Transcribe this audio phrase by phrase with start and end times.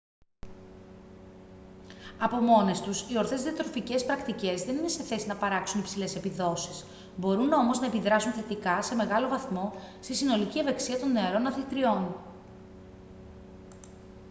[2.19, 6.85] από μόνες τους οι ορθές διατροφικές πρακτικές δεν είναι σε θέση να παράξουν υψηλές επιδόσεις
[7.15, 12.15] μπορούν όμως να επιδράσουν θετικά σε μεγάλο βαθμό στη συνολική ευεξία των νεαρών αθλητριών